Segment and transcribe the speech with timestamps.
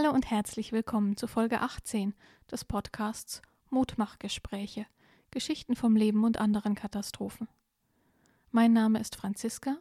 [0.00, 2.14] Hallo und herzlich willkommen zu Folge 18
[2.48, 4.86] des Podcasts Mutmachgespräche,
[5.32, 7.48] Geschichten vom Leben und anderen Katastrophen.
[8.52, 9.76] Mein Name ist Franziska.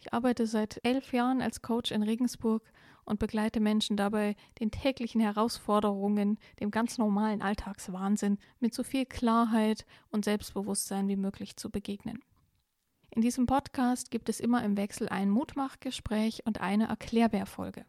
[0.00, 2.72] Ich arbeite seit elf Jahren als Coach in Regensburg
[3.04, 9.86] und begleite Menschen dabei, den täglichen Herausforderungen, dem ganz normalen Alltagswahnsinn mit so viel Klarheit
[10.10, 12.18] und Selbstbewusstsein wie möglich zu begegnen.
[13.10, 17.84] In diesem Podcast gibt es immer im Wechsel ein Mutmachgespräch und eine Erklärbärfolge.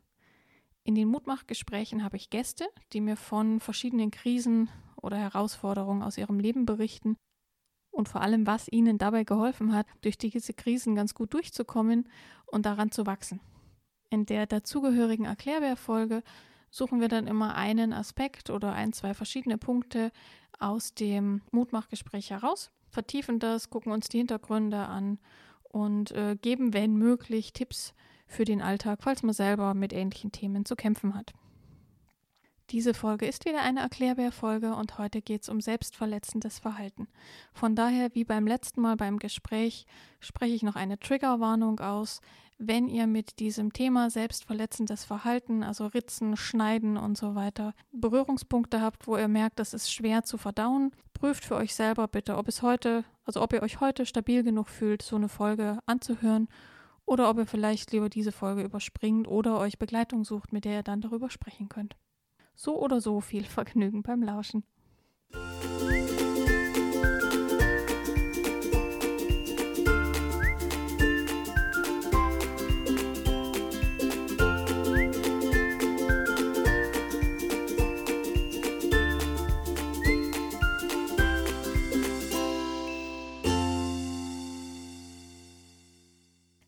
[0.86, 4.70] In den Mutmachgesprächen habe ich Gäste, die mir von verschiedenen Krisen
[5.02, 7.16] oder Herausforderungen aus ihrem Leben berichten
[7.92, 12.10] und vor allem, was ihnen dabei geholfen hat, durch diese Krisen ganz gut durchzukommen
[12.48, 13.40] und daran zu wachsen.
[14.10, 16.24] In der dazugehörigen Erklärbärfolge
[16.70, 20.12] suchen wir dann immer einen Aspekt oder ein, zwei verschiedene Punkte
[20.60, 25.20] aus dem Mutmachgespräch heraus, vertiefen das, gucken uns die Hintergründe an
[25.64, 27.94] und äh, geben, wenn möglich, Tipps
[28.26, 31.34] für den Alltag, falls man selber mit ähnlichen Themen zu kämpfen hat.
[32.70, 37.08] Diese Folge ist wieder eine Erklärbär-Folge und heute geht es um selbstverletzendes Verhalten.
[37.54, 39.86] Von daher, wie beim letzten Mal beim Gespräch,
[40.20, 42.22] spreche ich noch eine Triggerwarnung aus.
[42.58, 49.06] Wenn ihr mit diesem Thema selbstverletzendes Verhalten, also Ritzen, Schneiden und so weiter, Berührungspunkte habt,
[49.06, 52.62] wo ihr merkt, das ist schwer zu verdauen, prüft für euch selber bitte, ob es
[52.62, 56.48] heute, also ob ihr euch heute stabil genug fühlt, so eine Folge anzuhören
[57.06, 60.84] oder ob ihr vielleicht lieber diese Folge überspringt oder euch Begleitung sucht, mit der ihr
[60.84, 61.96] dann darüber sprechen könnt.
[62.56, 64.64] So oder so viel Vergnügen beim Lauschen.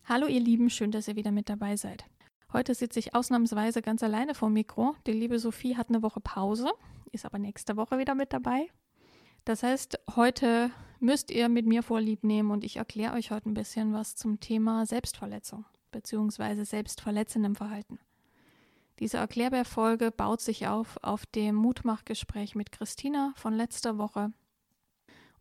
[0.08, 2.04] Hallo ihr Lieben, schön, dass ihr wieder mit dabei seid.
[2.52, 4.94] Heute sitze ich ausnahmsweise ganz alleine vor Mikro.
[5.04, 6.70] Die liebe Sophie hat eine Woche Pause,
[7.10, 8.68] ist aber nächste Woche wieder mit dabei.
[9.44, 13.54] Das heißt, heute müsst ihr mit mir Vorlieb nehmen und ich erkläre euch heute ein
[13.54, 16.62] bisschen was zum Thema Selbstverletzung bzw.
[16.62, 17.98] selbstverletzendem Verhalten.
[19.00, 24.30] Diese Erklärbär-Folge baut sich auf auf dem Mutmachgespräch mit Christina von letzter Woche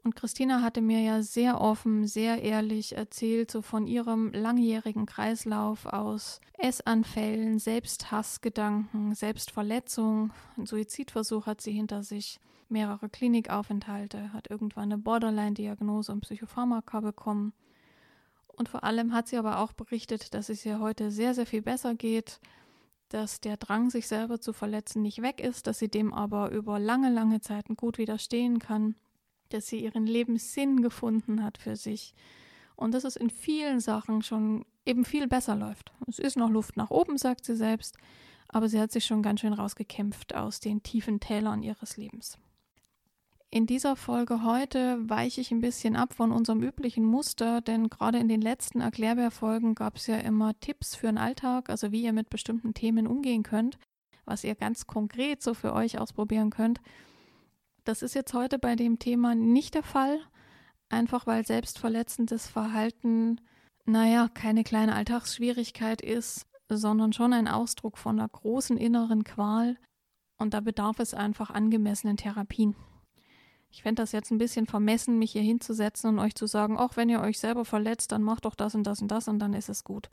[0.05, 5.87] und Christina hatte mir ja sehr offen, sehr ehrlich erzählt, so von ihrem langjährigen Kreislauf
[5.87, 10.31] aus Essanfällen, Selbsthassgedanken, Selbstverletzung.
[10.57, 12.39] Ein Suizidversuch hat sie hinter sich,
[12.69, 17.53] mehrere Klinikaufenthalte, hat irgendwann eine Borderline-Diagnose und Psychopharmaka bekommen.
[18.55, 21.63] Und vor allem hat sie aber auch berichtet, dass es ihr heute sehr, sehr viel
[21.63, 22.39] besser geht,
[23.09, 26.77] dass der Drang, sich selber zu verletzen, nicht weg ist, dass sie dem aber über
[26.77, 28.93] lange, lange Zeiten gut widerstehen kann
[29.55, 32.13] dass sie ihren Lebenssinn gefunden hat für sich
[32.75, 35.93] und dass es in vielen Sachen schon eben viel besser läuft.
[36.07, 37.97] Es ist noch Luft nach oben, sagt sie selbst,
[38.49, 42.37] aber sie hat sich schon ganz schön rausgekämpft aus den tiefen Tälern ihres Lebens.
[43.49, 48.17] In dieser Folge heute weiche ich ein bisschen ab von unserem üblichen Muster, denn gerade
[48.17, 52.11] in den letzten Erklärbär-Folgen gab es ja immer Tipps für den Alltag, also wie ihr
[52.11, 53.77] mit bestimmten Themen umgehen könnt,
[54.25, 56.81] was ihr ganz konkret so für euch ausprobieren könnt.
[57.85, 60.19] Das ist jetzt heute bei dem Thema nicht der Fall,
[60.89, 63.39] einfach weil selbstverletzendes Verhalten,
[63.85, 69.77] naja, keine kleine Alltagsschwierigkeit ist, sondern schon ein Ausdruck von einer großen inneren Qual
[70.37, 72.75] und da bedarf es einfach angemessenen Therapien.
[73.69, 76.97] Ich fände das jetzt ein bisschen vermessen, mich hier hinzusetzen und euch zu sagen, auch
[76.97, 79.53] wenn ihr euch selber verletzt, dann macht doch das und das und das und dann
[79.53, 80.09] ist es gut.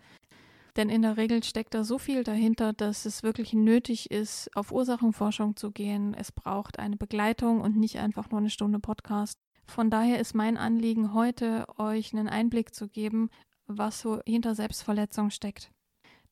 [0.77, 4.73] Denn in der Regel steckt da so viel dahinter, dass es wirklich nötig ist, auf
[4.73, 6.15] Ursachenforschung zu gehen.
[6.15, 9.39] Es braucht eine Begleitung und nicht einfach nur eine Stunde Podcast.
[9.67, 13.29] Von daher ist mein Anliegen heute, euch einen Einblick zu geben,
[13.67, 15.71] was so hinter Selbstverletzung steckt.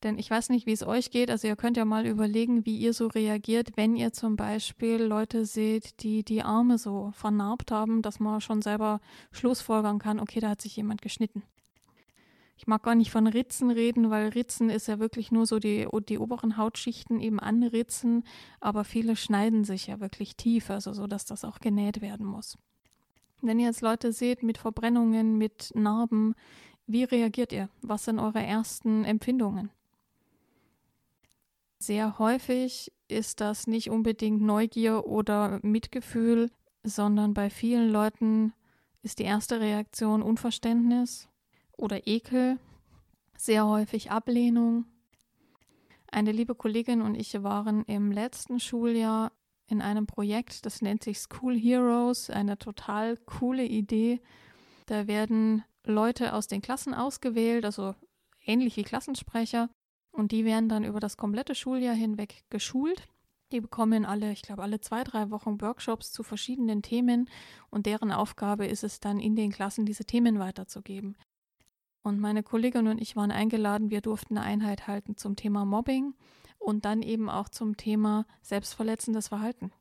[0.02, 1.30] Denn ich weiß nicht, wie es euch geht.
[1.30, 5.44] Also ihr könnt ja mal überlegen, wie ihr so reagiert, wenn ihr zum Beispiel Leute
[5.44, 9.00] seht, die die Arme so vernarbt haben, dass man schon selber
[9.30, 11.42] Schlussfolgern kann, okay, da hat sich jemand geschnitten.
[12.60, 15.88] Ich mag gar nicht von Ritzen reden, weil Ritzen ist ja wirklich nur so die,
[16.10, 18.22] die oberen Hautschichten eben anritzen,
[18.60, 22.58] aber viele schneiden sich ja wirklich tief, also so, dass das auch genäht werden muss.
[23.40, 26.34] Wenn ihr jetzt Leute seht mit Verbrennungen, mit Narben,
[26.86, 27.70] wie reagiert ihr?
[27.80, 29.70] Was sind eure ersten Empfindungen?
[31.78, 36.50] Sehr häufig ist das nicht unbedingt Neugier oder Mitgefühl,
[36.84, 38.52] sondern bei vielen Leuten
[39.02, 41.29] ist die erste Reaktion Unverständnis
[41.80, 42.58] oder Ekel,
[43.36, 44.84] sehr häufig Ablehnung.
[46.12, 49.32] Eine liebe Kollegin und ich waren im letzten Schuljahr
[49.66, 54.20] in einem Projekt, das nennt sich School Heroes, eine total coole Idee.
[54.86, 57.94] Da werden Leute aus den Klassen ausgewählt, also
[58.44, 59.70] ähnlich wie Klassensprecher,
[60.12, 63.06] Und die werden dann über das komplette Schuljahr hinweg geschult.
[63.52, 67.28] Die bekommen alle, ich glaube, alle zwei, drei Wochen Workshops zu verschiedenen Themen
[67.70, 71.16] und deren Aufgabe ist es dann in den Klassen, diese Themen weiterzugeben.
[72.02, 76.14] Und meine Kollegin und ich waren eingeladen, wir durften eine Einheit halten zum Thema Mobbing
[76.58, 79.72] und dann eben auch zum Thema selbstverletzendes Verhalten.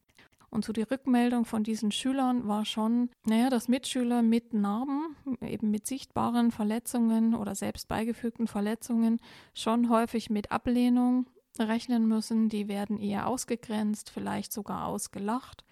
[0.50, 5.70] Und so die Rückmeldung von diesen Schülern war schon, naja, dass Mitschüler mit Narben, eben
[5.70, 9.20] mit sichtbaren Verletzungen oder selbst beigefügten Verletzungen
[9.54, 11.28] schon häufig mit Ablehnung
[11.60, 12.50] rechnen müssen.
[12.50, 15.64] Die werden eher ausgegrenzt, vielleicht sogar ausgelacht.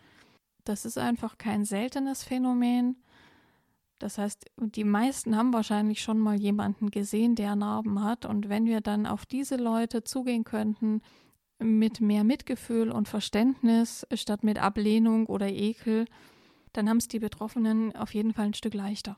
[0.64, 2.98] Das ist einfach kein seltenes Phänomen.
[4.00, 8.26] Das heißt, die meisten haben wahrscheinlich schon mal jemanden gesehen, der Narben hat.
[8.26, 11.02] Und wenn wir dann auf diese Leute zugehen könnten,
[11.60, 16.06] mit mehr Mitgefühl und Verständnis statt mit Ablehnung oder Ekel,
[16.74, 19.18] dann haben es die Betroffenen auf jeden Fall ein Stück leichter.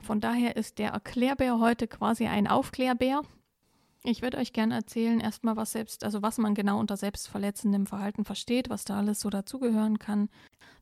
[0.00, 3.22] Von daher ist der Erklärbär heute quasi ein Aufklärbär.
[4.06, 8.24] Ich würde euch gerne erzählen, erstmal, was selbst, also was man genau unter selbstverletzendem Verhalten
[8.24, 10.28] versteht, was da alles so dazugehören kann.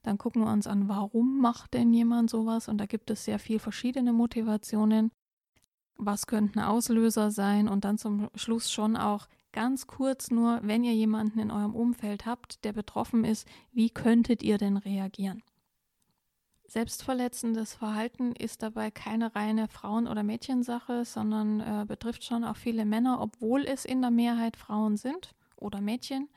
[0.02, 2.68] Dann gucken wir uns an, warum macht denn jemand sowas?
[2.68, 5.10] Und da gibt es sehr viel verschiedene Motivationen.
[5.96, 7.66] Was könnten Auslöser sein?
[7.66, 12.26] Und dann zum Schluss schon auch, Ganz kurz nur, wenn ihr jemanden in eurem Umfeld
[12.26, 15.44] habt, der betroffen ist, wie könntet ihr denn reagieren?
[16.74, 22.84] Selbstverletzendes Verhalten ist dabei keine reine Frauen- oder Mädchensache, sondern äh, betrifft schon auch viele
[22.84, 26.28] Männer, obwohl es in der Mehrheit Frauen sind oder Mädchen,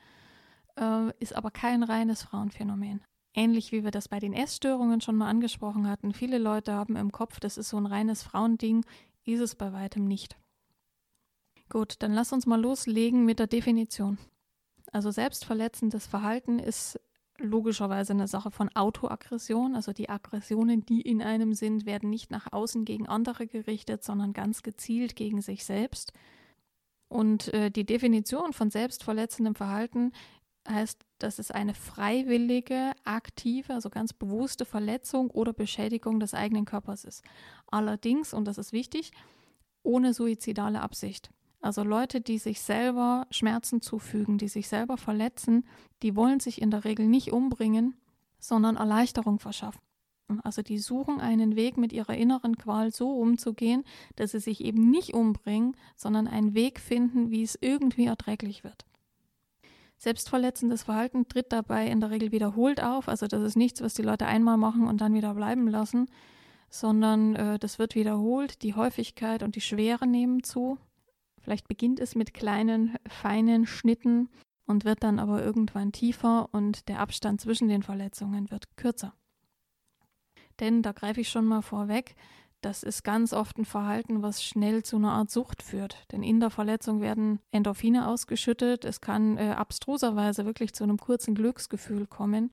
[0.80, 3.02] äh, ist aber kein reines Frauenphänomen.
[3.34, 6.14] Ähnlich wie wir das bei den Essstörungen schon mal angesprochen hatten.
[6.14, 8.86] Viele Leute haben im Kopf, das ist so ein reines Frauending,
[9.26, 10.38] ist es bei weitem nicht.
[11.68, 14.20] Gut, dann lass uns mal loslegen mit der Definition.
[14.92, 17.00] Also selbstverletzendes Verhalten ist
[17.40, 19.76] logischerweise eine Sache von Autoaggression.
[19.76, 24.34] Also die Aggressionen, die in einem sind, werden nicht nach außen gegen andere gerichtet, sondern
[24.34, 26.14] ganz gezielt gegen sich selbst.
[27.10, 30.12] Und äh, die Definition von selbstverletzendem Verhalten
[30.68, 37.06] heißt, dass es eine freiwillige, aktive, also ganz bewusste Verletzung oder Beschädigung des eigenen Körpers
[37.06, 37.24] ist.
[37.68, 39.12] Allerdings, und das ist wichtig,
[39.84, 41.32] ohne suizidale Absicht.
[41.68, 45.66] Also Leute, die sich selber Schmerzen zufügen, die sich selber verletzen,
[46.02, 47.98] die wollen sich in der Regel nicht umbringen,
[48.40, 49.82] sondern Erleichterung verschaffen.
[50.44, 53.84] Also die suchen einen Weg, mit ihrer inneren Qual so umzugehen,
[54.16, 58.86] dass sie sich eben nicht umbringen, sondern einen Weg finden, wie es irgendwie erträglich wird.
[59.98, 63.10] Selbstverletzendes Verhalten tritt dabei in der Regel wiederholt auf.
[63.10, 66.10] Also das ist nichts, was die Leute einmal machen und dann wieder bleiben lassen,
[66.70, 68.64] sondern äh, das wird wiederholt.
[68.64, 70.78] Die Häufigkeit und die Schwere nehmen zu.
[71.48, 74.28] Vielleicht beginnt es mit kleinen, feinen Schnitten
[74.66, 79.14] und wird dann aber irgendwann tiefer und der Abstand zwischen den Verletzungen wird kürzer.
[80.60, 82.18] Denn da greife ich schon mal vorweg,
[82.60, 86.12] das ist ganz oft ein Verhalten, was schnell zu einer Art Sucht führt.
[86.12, 88.84] Denn in der Verletzung werden Endorphine ausgeschüttet.
[88.84, 92.52] Es kann äh, abstruserweise wirklich zu einem kurzen Glücksgefühl kommen.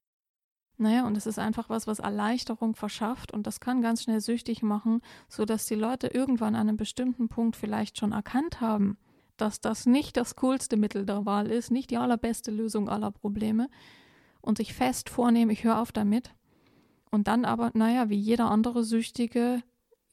[0.76, 4.62] Naja, und es ist einfach was, was Erleichterung verschafft und das kann ganz schnell süchtig
[4.62, 8.98] machen, sodass die Leute irgendwann an einem bestimmten Punkt vielleicht schon erkannt haben,
[9.36, 13.68] dass das nicht das coolste Mittel der Wahl ist, nicht die allerbeste Lösung aller Probleme
[14.40, 16.34] und sich fest vornehmen, ich höre auf damit.
[17.10, 19.62] Und dann aber, naja, wie jeder andere Süchtige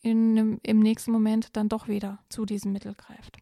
[0.01, 3.40] in, im nächsten Moment dann doch wieder zu diesem Mittel greift.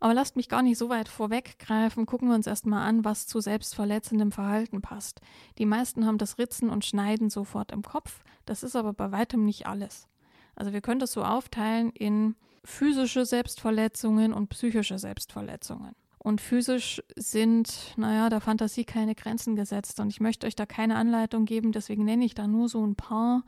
[0.00, 2.06] Aber lasst mich gar nicht so weit vorweggreifen.
[2.06, 5.20] Gucken wir uns erstmal an, was zu selbstverletzendem Verhalten passt.
[5.58, 8.22] Die meisten haben das Ritzen und Schneiden sofort im Kopf.
[8.46, 10.08] Das ist aber bei weitem nicht alles.
[10.54, 15.94] Also wir können das so aufteilen in physische Selbstverletzungen und psychische Selbstverletzungen.
[16.18, 20.00] Und physisch sind, naja, der Fantasie keine Grenzen gesetzt.
[20.00, 22.96] Und ich möchte euch da keine Anleitung geben, deswegen nenne ich da nur so ein
[22.96, 23.44] paar,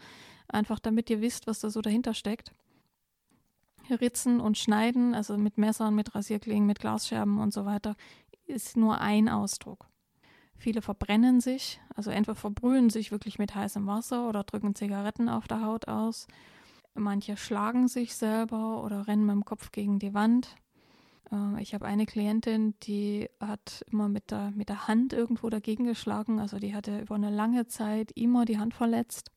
[0.49, 2.53] einfach damit ihr wisst, was da so dahinter steckt.
[3.95, 7.97] Ritzen und Schneiden, also mit Messern, mit Rasierklingen, mit Glasscherben und so weiter,
[8.47, 9.87] ist nur ein Ausdruck.
[10.57, 15.49] Viele verbrennen sich, also entweder verbrühen sich wirklich mit heißem Wasser oder drücken Zigaretten auf
[15.49, 16.27] der Haut aus.
[16.95, 20.55] Manche schlagen sich selber oder rennen mit dem Kopf gegen die Wand.
[21.33, 25.85] Äh, ich habe eine Klientin, die hat immer mit der, mit der Hand irgendwo dagegen
[25.85, 26.39] geschlagen.
[26.41, 29.31] Also die hatte über eine lange Zeit immer die Hand verletzt.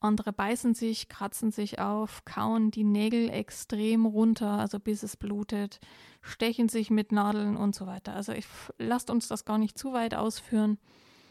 [0.00, 5.78] Andere beißen sich, kratzen sich auf, kauen die Nägel extrem runter, also bis es blutet,
[6.22, 8.14] stechen sich mit Nadeln und so weiter.
[8.14, 8.46] Also ich,
[8.78, 10.78] lasst uns das gar nicht zu weit ausführen.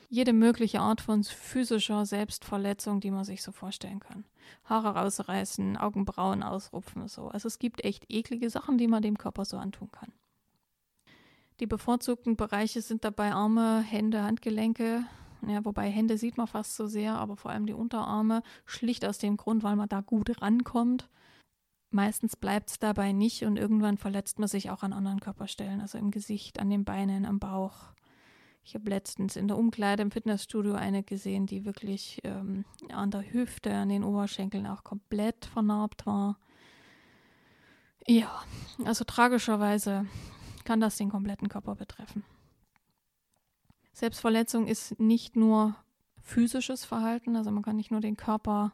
[0.08, 4.26] Jede mögliche Art von physischer Selbstverletzung, die man sich so vorstellen kann.
[4.64, 7.28] Haare rausreißen, Augenbrauen ausrupfen, so.
[7.28, 10.12] Also es gibt echt eklige Sachen, die man dem Körper so antun kann.
[11.60, 15.04] Die bevorzugten Bereiche sind dabei Arme, Hände, Handgelenke,
[15.48, 19.18] ja, wobei Hände sieht man fast so sehr, aber vor allem die Unterarme, schlicht aus
[19.18, 21.10] dem Grund, weil man da gut rankommt.
[21.92, 25.98] Meistens bleibt es dabei nicht und irgendwann verletzt man sich auch an anderen Körperstellen, also
[25.98, 27.94] im Gesicht, an den Beinen, am Bauch.
[28.64, 33.24] Ich habe letztens in der Umkleide im Fitnessstudio eine gesehen, die wirklich ähm, an der
[33.34, 36.38] Hüfte, an den Oberschenkeln auch komplett vernarbt war.
[38.06, 38.44] Ja,
[38.86, 40.06] also tragischerweise
[40.66, 42.24] kann das den kompletten Körper betreffen.
[43.94, 45.76] Selbstverletzung ist nicht nur
[46.22, 48.74] physisches Verhalten, also man kann nicht nur den Körper,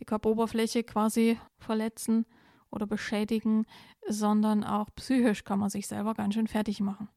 [0.00, 2.26] die Körperoberfläche quasi verletzen
[2.70, 3.66] oder beschädigen,
[4.08, 7.08] sondern auch psychisch kann man sich selber ganz schön fertig machen.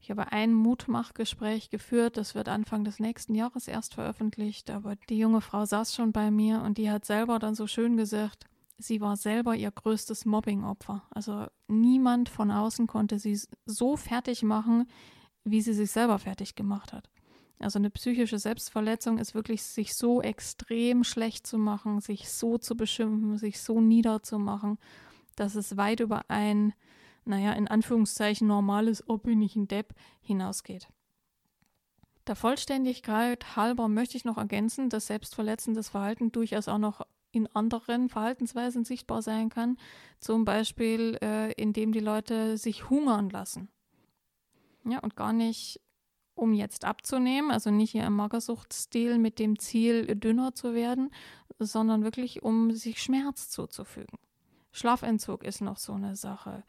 [0.00, 5.18] Ich habe ein Mutmachgespräch geführt, das wird Anfang des nächsten Jahres erst veröffentlicht, aber die
[5.18, 8.44] junge Frau saß schon bei mir und die hat selber dann so schön gesagt,
[8.78, 11.02] sie war selber ihr größtes Mobbingopfer.
[11.10, 14.86] Also niemand von außen konnte sie so fertig machen,
[15.50, 17.08] wie sie sich selber fertig gemacht hat.
[17.60, 22.76] Also eine psychische Selbstverletzung ist wirklich, sich so extrem schlecht zu machen, sich so zu
[22.76, 24.78] beschimpfen, sich so niederzumachen,
[25.34, 26.72] dass es weit über ein,
[27.24, 30.88] naja, in Anführungszeichen normales, ein Depp, hinausgeht.
[32.28, 37.00] Der Vollständigkeit halber möchte ich noch ergänzen, dass selbstverletzendes Verhalten durchaus auch noch
[37.32, 39.78] in anderen Verhaltensweisen sichtbar sein kann.
[40.20, 43.68] Zum Beispiel, äh, indem die Leute sich hungern lassen.
[44.90, 45.80] Ja, und gar nicht,
[46.34, 51.10] um jetzt abzunehmen, also nicht hier im Magersuchtstil mit dem Ziel, dünner zu werden,
[51.58, 54.18] sondern wirklich, um sich Schmerz zuzufügen.
[54.72, 56.62] Schlafentzug ist noch so eine Sache.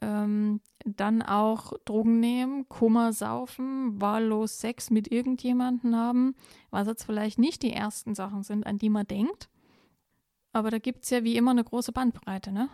[0.00, 6.34] Ähm, dann auch Drogen nehmen, Kummer saufen, wahllos Sex mit irgendjemandem haben,
[6.70, 9.48] was jetzt vielleicht nicht die ersten Sachen sind, an die man denkt.
[10.52, 12.68] Aber da gibt es ja wie immer eine große Bandbreite, ne?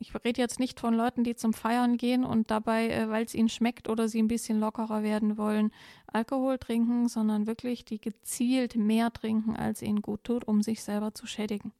[0.00, 3.34] Ich rede jetzt nicht von Leuten, die zum Feiern gehen und dabei, äh, weil es
[3.34, 5.72] ihnen schmeckt oder sie ein bisschen lockerer werden wollen,
[6.06, 11.14] Alkohol trinken, sondern wirklich die gezielt mehr trinken, als ihnen gut tut, um sich selber
[11.14, 11.72] zu schädigen.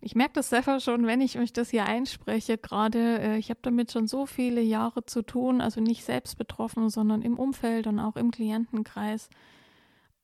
[0.00, 2.58] Ich merke das selber schon, wenn ich euch das hier einspreche.
[2.58, 6.90] Gerade äh, ich habe damit schon so viele Jahre zu tun, also nicht selbst betroffen,
[6.90, 9.28] sondern im Umfeld und auch im Klientenkreis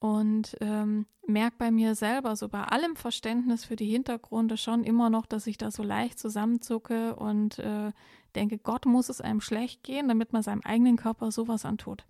[0.02, 5.10] und ähm, merke bei mir selber, so bei allem Verständnis für die Hintergründe schon immer
[5.10, 7.92] noch, dass ich da so leicht zusammenzucke und äh,
[8.34, 12.04] denke, Gott muss es einem schlecht gehen, damit man seinem eigenen Körper sowas antut.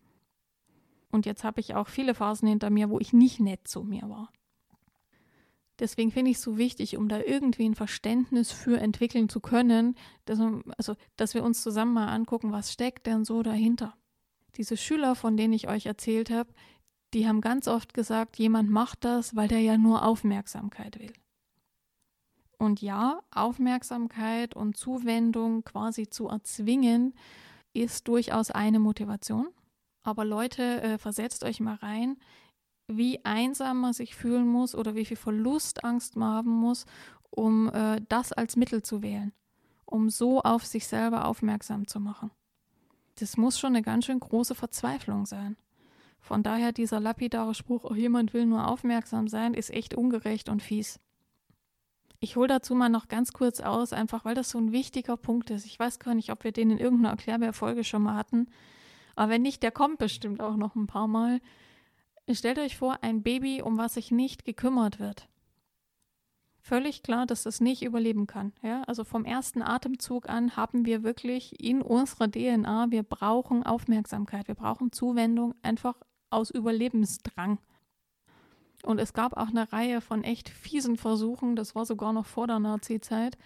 [1.10, 4.08] Und jetzt habe ich auch viele Phasen hinter mir, wo ich nicht nett zu mir
[4.08, 4.32] war.
[5.78, 9.96] Deswegen finde ich es so wichtig, um da irgendwie ein Verständnis für entwickeln zu können,
[10.24, 10.40] dass,
[10.78, 13.94] also, dass wir uns zusammen mal angucken, was steckt denn so dahinter.
[14.56, 16.54] Diese Schüler, von denen ich euch erzählt habe,
[17.14, 21.12] die haben ganz oft gesagt, jemand macht das, weil der ja nur Aufmerksamkeit will.
[22.58, 27.14] Und ja, Aufmerksamkeit und Zuwendung quasi zu erzwingen,
[27.72, 29.48] ist durchaus eine Motivation.
[30.04, 32.18] Aber Leute, äh, versetzt euch mal rein,
[32.88, 36.86] wie einsam man sich fühlen muss oder wie viel Verlustangst man haben muss,
[37.30, 39.32] um äh, das als Mittel zu wählen,
[39.84, 42.30] um so auf sich selber aufmerksam zu machen.
[43.16, 45.56] Das muss schon eine ganz schön große Verzweiflung sein.
[46.22, 50.62] Von daher dieser lapidare Spruch, oh, jemand will nur aufmerksam sein, ist echt ungerecht und
[50.62, 51.00] fies.
[52.20, 55.50] Ich hole dazu mal noch ganz kurz aus, einfach weil das so ein wichtiger Punkt
[55.50, 55.66] ist.
[55.66, 58.46] Ich weiß gar nicht, ob wir den in irgendeiner Erklärbär-Folge schon mal hatten.
[59.16, 61.40] Aber wenn nicht, der kommt bestimmt auch noch ein paar Mal.
[62.30, 65.28] Stellt euch vor, ein Baby, um was sich nicht gekümmert wird.
[66.60, 68.52] Völlig klar, dass das nicht überleben kann.
[68.62, 68.84] Ja?
[68.84, 74.54] Also vom ersten Atemzug an haben wir wirklich in unserer DNA, wir brauchen Aufmerksamkeit, wir
[74.54, 75.96] brauchen Zuwendung, einfach
[76.32, 77.58] aus Überlebensdrang.
[78.82, 82.46] Und es gab auch eine Reihe von echt fiesen Versuchen, das war sogar noch vor
[82.46, 83.38] der Nazi-Zeit,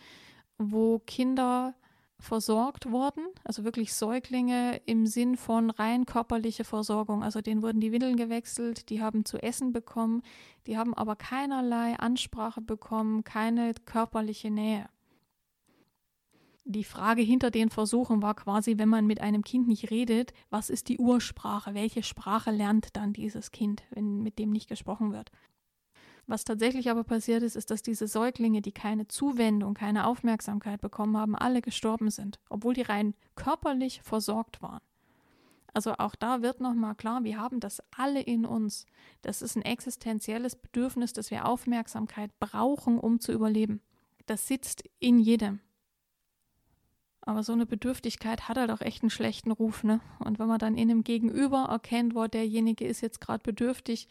[0.57, 1.75] wo Kinder
[2.19, 7.23] versorgt wurden, also wirklich Säuglinge im Sinn von rein körperliche Versorgung.
[7.23, 10.23] Also denen wurden die Windeln gewechselt, die haben zu essen bekommen,
[10.67, 14.89] die haben aber keinerlei Ansprache bekommen, keine körperliche Nähe
[16.69, 20.69] die Frage hinter den Versuchen war quasi, wenn man mit einem Kind nicht redet, was
[20.69, 21.75] ist die Ursprache?
[21.75, 25.31] Welche Sprache lernt dann dieses Kind, wenn mit dem nicht gesprochen wird?
[26.27, 31.17] Was tatsächlich aber passiert ist, ist, dass diese Säuglinge, die keine Zuwendung, keine Aufmerksamkeit bekommen
[31.17, 34.81] haben, alle gestorben sind, obwohl die rein körperlich versorgt waren.
[35.73, 38.87] Also auch da wird nochmal klar, wir haben das alle in uns.
[39.23, 43.81] Das ist ein existenzielles Bedürfnis, dass wir Aufmerksamkeit brauchen, um zu überleben.
[44.25, 45.61] Das sitzt in jedem.
[47.27, 50.01] Aber so eine Bedürftigkeit hat halt auch echt einen schlechten Ruf, ne?
[50.21, 54.07] Und wenn man dann in einem Gegenüber erkennt, wo derjenige ist jetzt gerade bedürftig,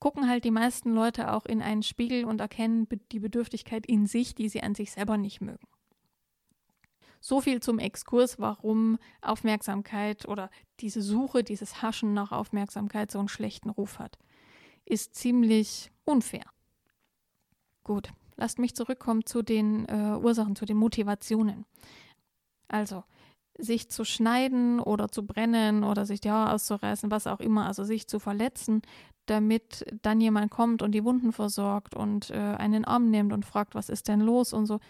[0.00, 4.34] gucken halt die meisten Leute auch in einen Spiegel und erkennen die Bedürftigkeit in sich,
[4.34, 5.68] die sie an sich selber nicht mögen.
[7.20, 13.28] So viel zum Exkurs, warum Aufmerksamkeit oder diese Suche, dieses Haschen nach Aufmerksamkeit so einen
[13.28, 14.18] schlechten Ruf hat.
[14.84, 16.44] Ist ziemlich unfair.
[17.84, 21.64] Gut, lasst mich zurückkommen zu den äh, Ursachen, zu den Motivationen.
[22.68, 23.04] Also,
[23.58, 27.84] sich zu schneiden oder zu brennen oder sich die Haare auszureißen, was auch immer, also
[27.84, 28.82] sich zu verletzen,
[29.26, 33.74] damit dann jemand kommt und die Wunden versorgt und äh, einen Arm nimmt und fragt,
[33.74, 34.80] was ist denn los und so.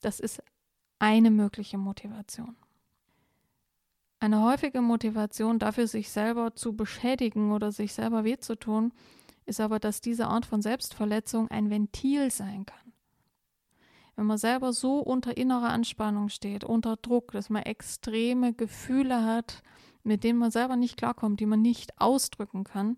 [0.00, 0.42] Das ist
[0.98, 2.56] eine mögliche Motivation.
[4.20, 8.92] Eine häufige Motivation dafür, sich selber zu beschädigen oder sich selber weh zu tun,
[9.44, 12.83] ist aber, dass diese Art von Selbstverletzung ein Ventil sein kann.
[14.16, 19.62] Wenn man selber so unter innerer Anspannung steht, unter Druck, dass man extreme Gefühle hat,
[20.04, 22.96] mit denen man selber nicht klarkommt, die man nicht ausdrücken kann,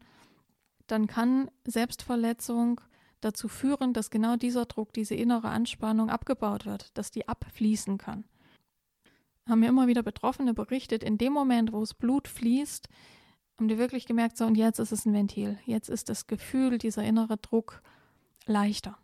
[0.87, 2.80] dann kann Selbstverletzung
[3.20, 8.25] dazu führen, dass genau dieser Druck, diese innere Anspannung abgebaut wird, dass die abfließen kann.
[9.49, 12.88] Haben mir immer wieder Betroffene berichtet, in dem Moment, wo es Blut fließt,
[13.56, 15.58] haben die wirklich gemerkt, so und jetzt ist es ein Ventil.
[15.64, 17.80] Jetzt ist das Gefühl, dieser innere Druck
[18.44, 18.99] leichter.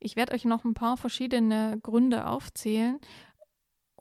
[0.00, 2.98] Ich werde euch noch ein paar verschiedene Gründe aufzählen,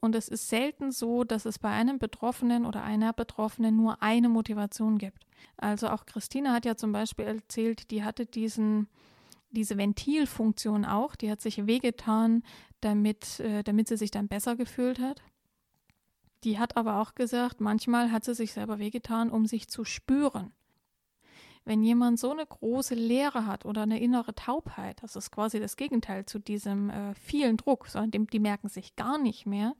[0.01, 4.29] und es ist selten so, dass es bei einem Betroffenen oder einer Betroffenen nur eine
[4.29, 5.27] Motivation gibt.
[5.57, 8.87] Also auch Christina hat ja zum Beispiel erzählt, die hatte diesen,
[9.51, 12.43] diese Ventilfunktion auch, die hat sich wehgetan,
[12.81, 15.21] damit, äh, damit sie sich dann besser gefühlt hat.
[16.43, 20.51] Die hat aber auch gesagt, manchmal hat sie sich selber wehgetan, um sich zu spüren.
[21.63, 25.77] Wenn jemand so eine große Leere hat oder eine innere Taubheit, das ist quasi das
[25.77, 29.75] Gegenteil zu diesem äh, vielen Druck, sondern die merken sich gar nicht mehr,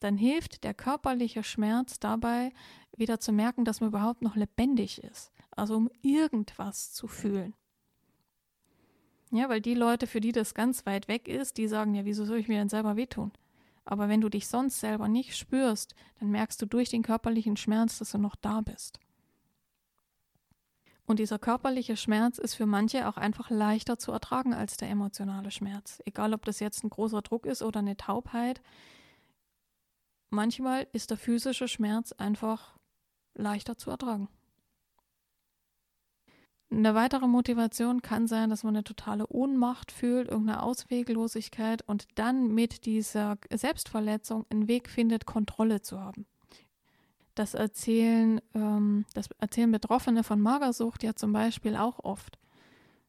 [0.00, 2.52] dann hilft der körperliche Schmerz dabei,
[2.96, 5.32] wieder zu merken, dass man überhaupt noch lebendig ist.
[5.50, 7.54] Also um irgendwas zu fühlen.
[9.30, 12.24] Ja, weil die Leute, für die das ganz weit weg ist, die sagen ja, wieso
[12.24, 13.32] soll ich mir denn selber wehtun?
[13.84, 17.98] Aber wenn du dich sonst selber nicht spürst, dann merkst du durch den körperlichen Schmerz,
[17.98, 19.00] dass du noch da bist.
[21.08, 25.50] Und dieser körperliche Schmerz ist für manche auch einfach leichter zu ertragen als der emotionale
[25.50, 26.02] Schmerz.
[26.04, 28.60] Egal, ob das jetzt ein großer Druck ist oder eine Taubheit.
[30.28, 32.76] Manchmal ist der physische Schmerz einfach
[33.32, 34.28] leichter zu ertragen.
[36.70, 42.52] Eine weitere Motivation kann sein, dass man eine totale Ohnmacht fühlt, irgendeine Ausweglosigkeit und dann
[42.52, 46.26] mit dieser Selbstverletzung einen Weg findet, Kontrolle zu haben.
[47.38, 52.36] Das erzählen, ähm, das erzählen Betroffene von Magersucht ja zum Beispiel auch oft.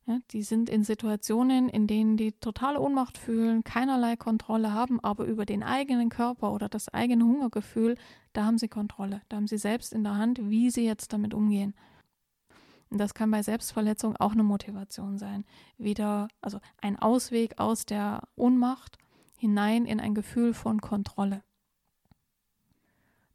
[0.05, 5.25] Ja, die sind in Situationen, in denen die totale Ohnmacht fühlen, keinerlei Kontrolle haben, aber
[5.25, 7.95] über den eigenen Körper oder das eigene Hungergefühl,
[8.33, 9.23] da haben sie Kontrolle.
[9.29, 11.73] Da haben sie selbst in der Hand, wie sie jetzt damit umgehen.
[12.91, 15.43] Und das kann bei Selbstverletzung auch eine Motivation sein.
[15.79, 18.99] Wieder, also ein Ausweg aus der Ohnmacht
[19.39, 21.41] hinein in ein Gefühl von Kontrolle.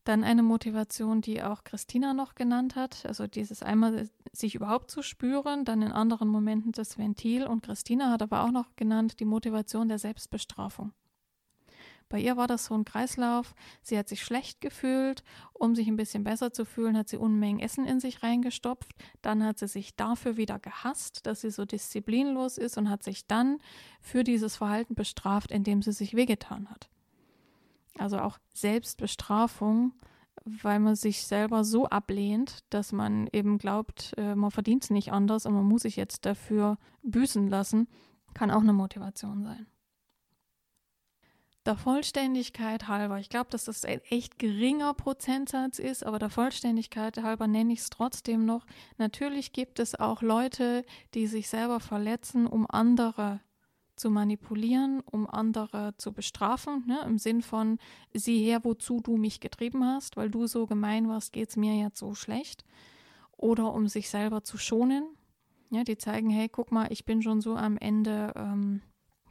[0.04, 5.02] Dann eine Motivation, die auch Christina noch genannt hat, also dieses einmal sich überhaupt zu
[5.02, 7.46] spüren, dann in anderen Momenten das Ventil.
[7.46, 10.92] Und Christina hat aber auch noch genannt die Motivation der Selbstbestrafung.
[12.08, 13.54] Bei ihr war das so ein Kreislauf.
[13.82, 15.24] Sie hat sich schlecht gefühlt.
[15.52, 18.92] Um sich ein bisschen besser zu fühlen, hat sie Unmengen Essen in sich reingestopft.
[19.22, 23.26] Dann hat sie sich dafür wieder gehasst, dass sie so disziplinlos ist und hat sich
[23.26, 23.58] dann
[24.00, 26.88] für dieses Verhalten bestraft, indem sie sich wehgetan hat.
[27.98, 29.92] Also auch Selbstbestrafung,
[30.44, 35.12] weil man sich selber so ablehnt, dass man eben glaubt, äh, man verdient es nicht
[35.12, 37.88] anders und man muss sich jetzt dafür büßen lassen,
[38.34, 39.66] kann auch eine Motivation sein.
[41.66, 47.22] Der Vollständigkeit halber, ich glaube, dass das ein echt geringer Prozentsatz ist, aber der Vollständigkeit
[47.22, 48.66] halber nenne ich es trotzdem noch.
[48.98, 53.40] Natürlich gibt es auch Leute, die sich selber verletzen, um andere
[53.96, 57.00] zu manipulieren, um andere zu bestrafen, ne?
[57.06, 57.78] im Sinn von,
[58.12, 61.76] sieh her, wozu du mich getrieben hast, weil du so gemein warst, geht es mir
[61.76, 62.64] jetzt so schlecht.
[63.36, 65.04] Oder um sich selber zu schonen.
[65.70, 68.80] Ja, die zeigen, hey, guck mal, ich bin schon so am Ende, ähm,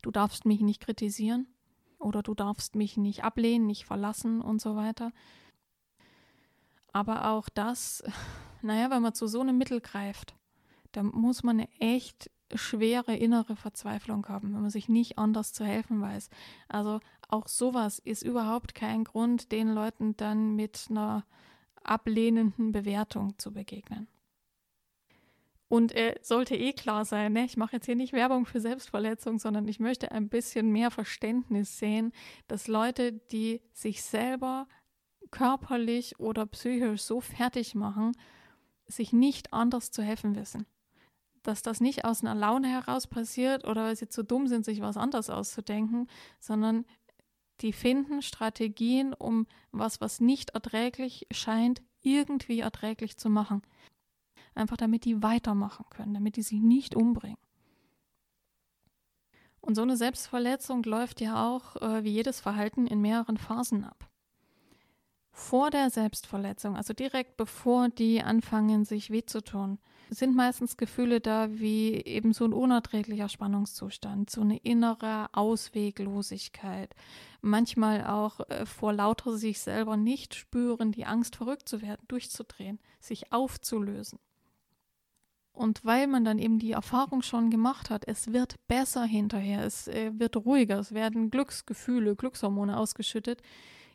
[0.01, 1.47] du darfst mich nicht kritisieren
[1.99, 5.11] oder du darfst mich nicht ablehnen, nicht verlassen und so weiter.
[6.91, 8.03] Aber auch das,
[8.61, 10.35] naja, wenn man zu so einem Mittel greift,
[10.91, 16.01] da muss man echt schwere innere Verzweiflung haben, wenn man sich nicht anders zu helfen
[16.01, 16.29] weiß.
[16.67, 21.25] Also auch sowas ist überhaupt kein Grund, den Leuten dann mit einer
[21.83, 24.07] ablehnenden Bewertung zu begegnen.
[25.67, 27.45] Und äh, sollte eh klar sein, ne?
[27.45, 31.79] ich mache jetzt hier nicht Werbung für Selbstverletzung, sondern ich möchte ein bisschen mehr Verständnis
[31.79, 32.13] sehen,
[32.47, 34.67] dass Leute, die sich selber
[35.31, 38.11] körperlich oder psychisch so fertig machen,
[38.85, 40.67] sich nicht anders zu helfen wissen
[41.43, 44.81] dass das nicht aus einer Laune heraus passiert oder weil sie zu dumm sind, sich
[44.81, 46.07] was anderes auszudenken,
[46.39, 46.85] sondern
[47.61, 53.61] die finden Strategien, um was, was nicht erträglich scheint, irgendwie erträglich zu machen.
[54.55, 57.37] Einfach damit die weitermachen können, damit die sich nicht umbringen.
[59.61, 64.09] Und so eine Selbstverletzung läuft ja auch äh, wie jedes Verhalten in mehreren Phasen ab.
[65.35, 69.79] Vor der Selbstverletzung, also direkt bevor die anfangen, sich weh zu tun,
[70.11, 76.93] sind meistens Gefühle da wie eben so ein unerträglicher Spannungszustand, so eine innere Ausweglosigkeit,
[77.41, 82.79] manchmal auch äh, vor lauter sich selber nicht spüren, die Angst verrückt zu werden, durchzudrehen,
[82.99, 84.19] sich aufzulösen.
[85.51, 89.87] Und weil man dann eben die Erfahrung schon gemacht hat, es wird besser hinterher, es
[89.87, 93.41] äh, wird ruhiger, es werden Glücksgefühle, Glückshormone ausgeschüttet,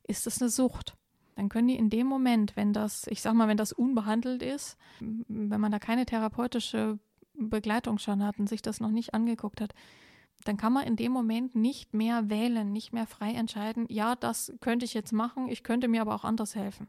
[0.02, 0.96] ist es eine Sucht
[1.38, 4.76] dann können die in dem Moment, wenn das, ich sag mal, wenn das unbehandelt ist,
[4.98, 6.98] wenn man da keine therapeutische
[7.34, 9.72] Begleitung schon hat und sich das noch nicht angeguckt hat,
[10.42, 14.52] dann kann man in dem Moment nicht mehr wählen, nicht mehr frei entscheiden, ja, das
[14.60, 16.88] könnte ich jetzt machen, ich könnte mir aber auch anders helfen.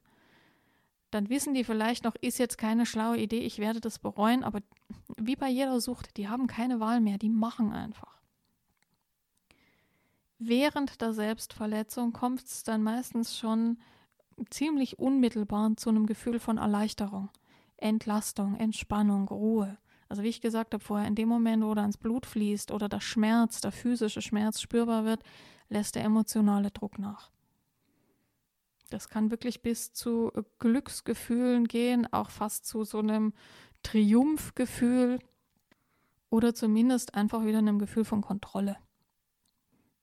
[1.12, 4.62] Dann wissen die vielleicht noch, ist jetzt keine schlaue Idee, ich werde das bereuen, aber
[5.16, 8.18] wie bei jeder Sucht, die haben keine Wahl mehr, die machen einfach.
[10.40, 13.78] Während der Selbstverletzung kommt es dann meistens schon
[14.50, 17.30] ziemlich unmittelbar zu einem Gefühl von Erleichterung,
[17.78, 19.78] Entlastung, Entspannung, Ruhe.
[20.08, 22.90] Also wie ich gesagt habe vorher, in dem Moment, wo dann ins Blut fließt oder
[22.90, 25.22] der Schmerz, der physische Schmerz spürbar wird,
[25.70, 27.30] lässt der emotionale Druck nach.
[28.90, 33.34] Das kann wirklich bis zu Glücksgefühlen gehen, auch fast zu so einem
[33.84, 35.20] Triumphgefühl
[36.32, 38.78] oder zumindest einfach wieder einem Gefühl von Kontrolle.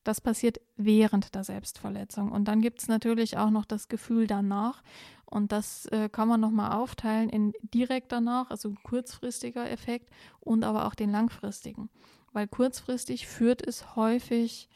[0.06, 2.30] Das passiert während der Selbstverletzung.
[2.30, 4.84] Und dann gibt es natürlich auch noch das Gefühl danach.
[5.24, 10.86] Und das äh, kann man nochmal aufteilen in direkt danach, also kurzfristiger Effekt und aber
[10.86, 11.90] auch den langfristigen.
[12.32, 14.68] Weil kurzfristig führt es häufig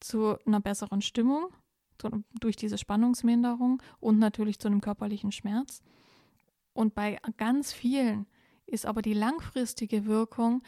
[0.00, 1.50] zu einer besseren Stimmung
[1.98, 5.80] zu, durch diese Spannungsminderung und natürlich zu einem körperlichen Schmerz.
[6.72, 8.26] Und bei ganz vielen
[8.66, 10.64] ist aber die langfristige Wirkung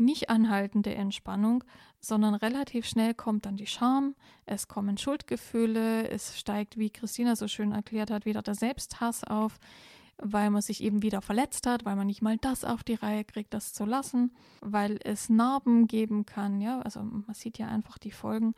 [0.00, 1.64] nicht anhaltende Entspannung,
[2.00, 4.14] sondern relativ schnell kommt dann die Scham,
[4.46, 9.58] es kommen Schuldgefühle, es steigt, wie Christina so schön erklärt hat, wieder der Selbsthass auf,
[10.16, 13.24] weil man sich eben wieder verletzt hat, weil man nicht mal das auf die Reihe
[13.24, 17.98] kriegt, das zu lassen, weil es Narben geben kann, ja, also man sieht ja einfach
[17.98, 18.54] die Folgen.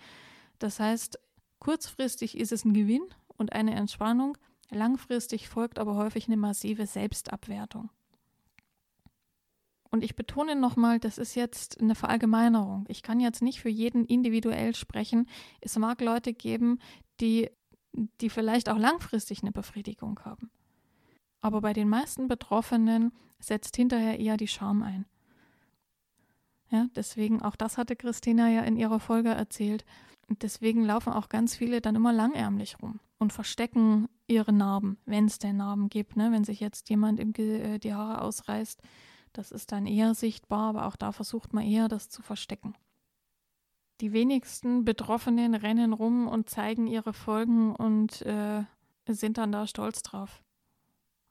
[0.59, 1.19] Das heißt,
[1.59, 3.05] kurzfristig ist es ein Gewinn
[3.37, 4.39] und eine Entspannung,
[4.71, 7.91] langfristig folgt aber häufig eine massive Selbstabwertung.
[9.93, 12.87] Und ich betone nochmal, das ist jetzt eine Verallgemeinerung.
[12.89, 15.29] Ich kann jetzt nicht für jeden individuell sprechen.
[15.61, 16.79] Es mag Leute geben,
[17.21, 17.51] die,
[18.23, 20.51] die vielleicht auch langfristig eine Befriedigung haben.
[21.43, 25.05] Aber bei den meisten Betroffenen setzt hinterher eher die Scham ein.
[26.71, 29.85] Ja, deswegen, auch das hatte Christina ja in ihrer Folge erzählt.
[30.27, 35.27] Und deswegen laufen auch ganz viele dann immer langärmlich rum und verstecken ihre Narben, wenn
[35.27, 36.17] es denn Narben gibt.
[36.17, 36.33] Ne?
[36.33, 38.81] Wenn sich jetzt jemand im, äh, die Haare ausreißt,
[39.33, 42.75] das ist dann eher sichtbar, aber auch da versucht man eher, das zu verstecken.
[44.01, 48.65] Die wenigsten Betroffenen rennen rum und zeigen ihre Folgen und äh,
[49.07, 50.43] sind dann da stolz drauf.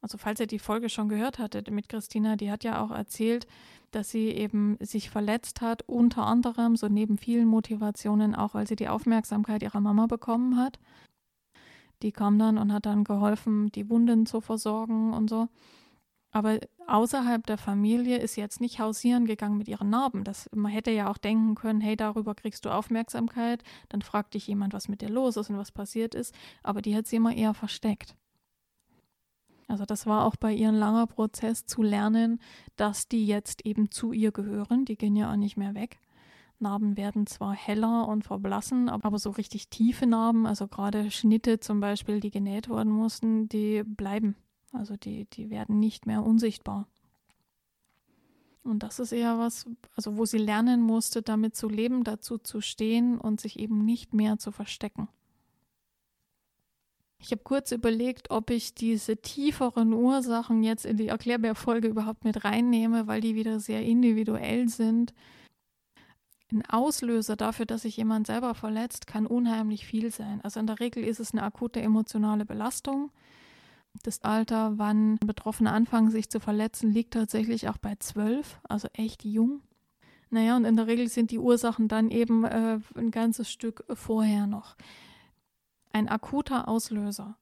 [0.01, 3.45] Also falls ihr die Folge schon gehört hattet mit Christina, die hat ja auch erzählt,
[3.91, 8.75] dass sie eben sich verletzt hat, unter anderem, so neben vielen Motivationen, auch weil sie
[8.75, 10.79] die Aufmerksamkeit ihrer Mama bekommen hat.
[12.01, 15.49] Die kam dann und hat dann geholfen, die Wunden zu versorgen und so.
[16.31, 16.59] Aber
[16.91, 20.23] außerhalb der Familie ist jetzt nicht hausieren gegangen mit ihren Narben.
[20.23, 24.47] Das, man hätte ja auch denken können, hey, darüber kriegst du Aufmerksamkeit, dann fragt dich
[24.47, 26.35] jemand, was mit dir los ist und was passiert ist.
[26.63, 28.15] Aber die hat sie immer eher versteckt.
[29.67, 32.39] Also das war auch bei ihr ein langer Prozess zu lernen,
[32.75, 34.83] dass die jetzt eben zu ihr gehören.
[34.83, 35.99] Die gehen ja auch nicht mehr weg.
[36.59, 41.79] Narben werden zwar heller und verblassen, aber so richtig tiefe Narben, also gerade Schnitte zum
[41.79, 44.35] Beispiel, die genäht worden mussten, die bleiben.
[44.71, 46.87] Also die, die werden nicht mehr unsichtbar.
[48.63, 52.61] Und das ist eher was, also wo sie lernen musste, damit zu leben, dazu zu
[52.61, 55.07] stehen und sich eben nicht mehr zu verstecken.
[57.17, 62.43] Ich habe kurz überlegt, ob ich diese tieferen Ursachen jetzt in die Erklärbär-Folge überhaupt mit
[62.43, 65.13] reinnehme, weil die wieder sehr individuell sind.
[66.51, 70.41] Ein Auslöser dafür, dass sich jemand selber verletzt, kann unheimlich viel sein.
[70.41, 73.11] Also in der Regel ist es eine akute emotionale Belastung,
[74.03, 79.23] das Alter, wann Betroffene anfangen, sich zu verletzen, liegt tatsächlich auch bei zwölf, also echt
[79.23, 79.61] jung.
[80.29, 84.47] Naja, und in der Regel sind die Ursachen dann eben äh, ein ganzes Stück vorher
[84.47, 84.75] noch.
[85.91, 87.35] Ein akuter Auslöser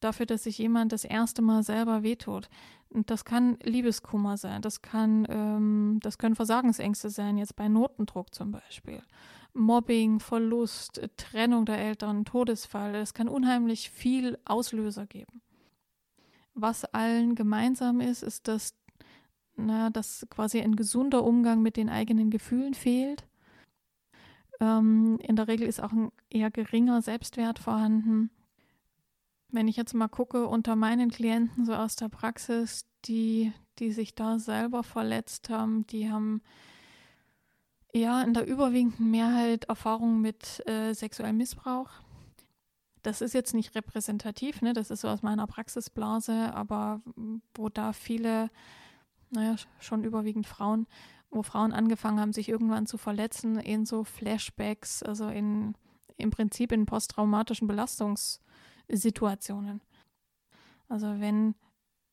[0.00, 2.48] dafür, dass sich jemand das erste Mal selber wehtut.
[2.88, 8.34] Und das kann Liebeskummer sein, das kann, ähm, das können Versagensängste sein, jetzt bei Notendruck
[8.34, 9.02] zum Beispiel.
[9.52, 12.94] Mobbing, Verlust, Trennung der Eltern, Todesfall.
[12.94, 15.42] Es kann unheimlich viel Auslöser geben.
[16.60, 18.74] Was allen gemeinsam ist, ist, dass,
[19.56, 23.26] na, dass quasi ein gesunder Umgang mit den eigenen Gefühlen fehlt
[24.60, 28.30] Ähm, in der Regel ist auch ein eher geringer Selbstwert vorhanden.
[29.48, 34.14] Wenn ich jetzt mal gucke unter meinen Klienten so aus der Praxis, die, die sich
[34.14, 36.42] da selber verletzt haben, die haben
[37.92, 41.90] ja in der überwiegenden Mehrheit Erfahrungen mit äh, sexuellem Missbrauch.
[43.02, 44.72] Das ist jetzt nicht repräsentativ, ne?
[44.72, 47.00] das ist so aus meiner Praxisblase, aber
[47.54, 48.50] wo da viele,
[49.30, 50.86] naja, schon überwiegend Frauen,
[51.30, 55.74] wo Frauen angefangen haben, sich irgendwann zu verletzen in so Flashbacks, also in
[56.20, 59.80] im Prinzip in posttraumatischen Belastungssituationen.
[60.88, 61.56] Also wenn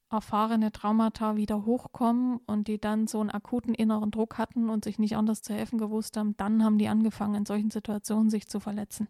[0.09, 4.99] erfahrene Traumata wieder hochkommen und die dann so einen akuten inneren Druck hatten und sich
[4.99, 8.61] nicht anders zu helfen gewusst haben, dann haben die angefangen, in solchen Situationen sich zu
[8.61, 9.09] verletzen.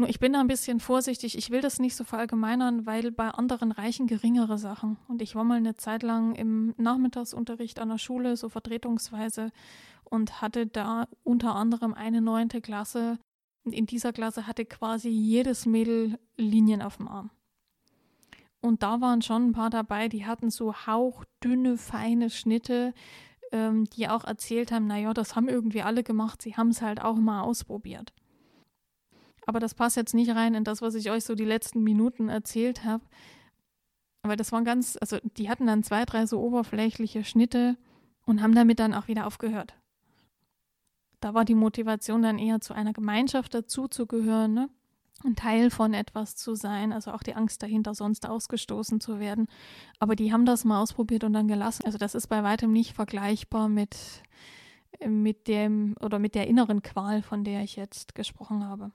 [0.00, 1.36] Nur ich bin da ein bisschen vorsichtig.
[1.36, 4.96] Ich will das nicht so verallgemeinern, weil bei anderen reichen geringere Sachen.
[5.08, 9.52] Und ich war mal eine Zeit lang im Nachmittagsunterricht an der Schule, so vertretungsweise,
[10.04, 13.18] und hatte da unter anderem eine neunte Klasse.
[13.64, 17.30] Und in dieser Klasse hatte quasi jedes Mädel Linien auf dem Arm.
[18.62, 22.94] Und da waren schon ein paar dabei, die hatten so hauchdünne, feine Schnitte,
[23.52, 27.02] ähm, die auch erzählt haben, naja, das haben irgendwie alle gemacht, sie haben es halt
[27.02, 28.14] auch mal ausprobiert.
[29.50, 32.28] Aber das passt jetzt nicht rein in das, was ich euch so die letzten Minuten
[32.28, 33.02] erzählt habe.
[34.22, 37.76] Weil das waren ganz, also die hatten dann zwei, drei so oberflächliche Schnitte
[38.24, 39.74] und haben damit dann auch wieder aufgehört.
[41.18, 44.70] Da war die Motivation dann eher zu einer Gemeinschaft dazuzugehören, ne?
[45.24, 49.48] ein Teil von etwas zu sein, also auch die Angst dahinter, sonst ausgestoßen zu werden.
[49.98, 51.86] Aber die haben das mal ausprobiert und dann gelassen.
[51.86, 53.96] Also das ist bei weitem nicht vergleichbar mit,
[55.04, 58.92] mit dem oder mit der inneren Qual, von der ich jetzt gesprochen habe.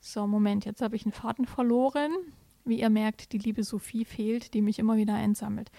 [0.00, 2.12] So, Moment, jetzt habe ich einen Faden verloren.
[2.64, 5.70] Wie ihr merkt, die liebe Sophie fehlt, die mich immer wieder einsammelt.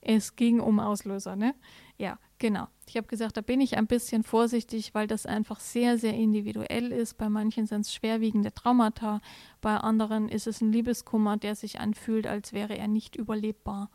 [0.00, 1.56] Es ging um Auslöser, ne?
[1.98, 2.68] Ja, genau.
[2.86, 6.92] Ich habe gesagt, da bin ich ein bisschen vorsichtig, weil das einfach sehr, sehr individuell
[6.92, 7.18] ist.
[7.18, 9.20] Bei manchen sind es schwerwiegende Traumata,
[9.60, 13.90] bei anderen ist es ein Liebeskummer, der sich anfühlt, als wäre er nicht überlebbar.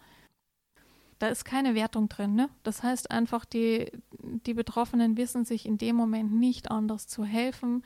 [1.19, 2.49] Da ist keine Wertung drin, ne?
[2.63, 7.83] Das heißt einfach, die, die Betroffenen wissen sich in dem Moment nicht anders zu helfen,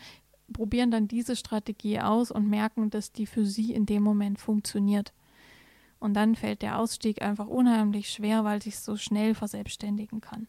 [0.52, 5.14] probieren dann diese Strategie aus und merken, dass die für sie in dem Moment funktioniert.
[6.00, 10.48] Und dann fällt der Ausstieg einfach unheimlich schwer, weil sich so schnell verselbstständigen kann.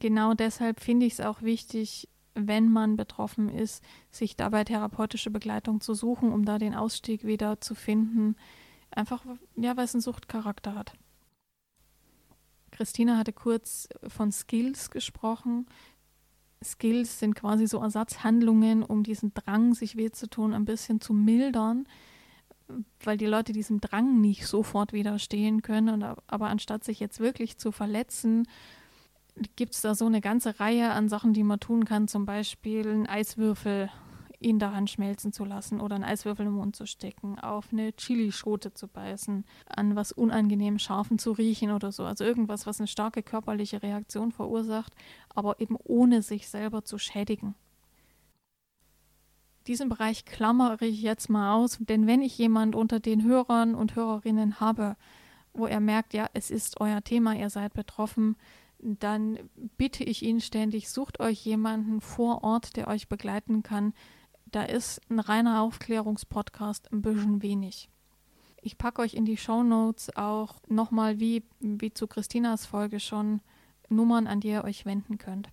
[0.00, 5.80] genau deshalb finde ich es auch wichtig, wenn man betroffen ist, sich dabei therapeutische Begleitung
[5.80, 8.36] zu suchen, um da den Ausstieg wieder zu finden.
[8.90, 9.24] Einfach,
[9.56, 10.92] ja, weil es einen Suchtcharakter hat.
[12.70, 15.66] Christina hatte kurz von Skills gesprochen.
[16.62, 21.12] Skills sind quasi so Ersatzhandlungen, um diesen Drang, sich weh zu tun, ein bisschen zu
[21.12, 21.86] mildern,
[23.02, 25.88] weil die Leute diesem Drang nicht sofort widerstehen können.
[25.88, 28.46] Und, aber anstatt sich jetzt wirklich zu verletzen,
[29.56, 32.08] gibt es da so eine ganze Reihe an Sachen, die man tun kann.
[32.08, 33.90] Zum Beispiel einen Eiswürfel
[34.40, 37.92] in der Hand schmelzen zu lassen oder einen Eiswürfel im Mund zu stecken, auf eine
[37.96, 42.04] Chilischote zu beißen, an was unangenehm Scharfen zu riechen oder so.
[42.04, 44.94] Also irgendwas, was eine starke körperliche Reaktion verursacht,
[45.28, 47.54] aber eben ohne sich selber zu schädigen.
[49.66, 53.96] Diesen Bereich klammere ich jetzt mal aus, denn wenn ich jemand unter den Hörern und
[53.96, 54.96] Hörerinnen habe,
[55.52, 58.36] wo er merkt, ja, es ist euer Thema, ihr seid betroffen,
[58.78, 59.38] dann
[59.76, 63.92] bitte ich ihn ständig, sucht euch jemanden vor Ort, der euch begleiten kann,
[64.50, 67.88] da ist ein reiner Aufklärungspodcast ein bisschen wenig.
[68.60, 73.40] Ich packe euch in die Show Notes auch nochmal, wie, wie zu Christinas Folge schon,
[73.88, 75.48] Nummern, an die ihr euch wenden könnt.